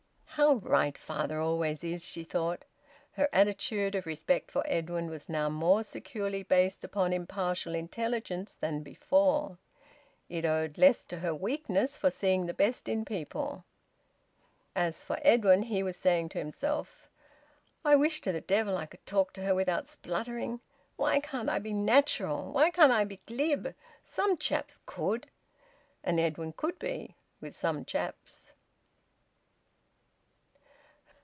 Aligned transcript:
"How 0.35 0.53
right 0.55 0.97
father 0.97 1.39
always 1.41 1.83
is!" 1.83 2.03
she 2.05 2.23
thought. 2.23 2.63
Her 3.11 3.27
attitude 3.33 3.93
of 3.95 4.05
respect 4.07 4.49
for 4.49 4.63
Edwin 4.65 5.07
was 5.09 5.27
now 5.29 5.49
more 5.49 5.83
securely 5.83 6.41
based 6.41 6.83
upon 6.85 7.11
impartial 7.13 7.75
intelligence 7.75 8.55
than 8.55 8.81
before; 8.81 9.59
it 10.29 10.43
owed 10.45 10.77
less 10.79 11.03
to 11.05 11.19
her 11.19 11.35
weakness 11.35 11.95
for 11.97 12.09
seeing 12.09 12.45
the 12.47 12.53
best 12.55 12.87
in 12.89 13.03
people. 13.05 13.65
As 14.75 15.03
for 15.05 15.19
Edwin, 15.21 15.63
he 15.63 15.83
was 15.83 15.95
saying 15.97 16.29
to 16.29 16.39
himself: 16.39 17.07
"I 17.85 17.95
wish 17.97 18.19
to 18.21 18.31
the 18.31 18.41
devil 18.41 18.77
I 18.77 18.85
could 18.87 19.05
talk 19.05 19.33
to 19.33 19.43
her 19.43 19.53
without 19.53 19.87
spluttering! 19.89 20.59
Why 20.95 21.19
can't 21.19 21.49
I 21.49 21.59
be 21.59 21.73
natural? 21.73 22.53
Why 22.53 22.69
can't 22.71 22.91
I 22.93 23.03
be 23.03 23.19
glib? 23.27 23.75
Some 24.03 24.37
chaps 24.37 24.79
could." 24.87 25.27
And 26.05 26.19
Edwin 26.21 26.53
could 26.53 26.79
be, 26.79 27.15
with 27.41 27.53
some 27.55 27.83
chaps. 27.85 28.53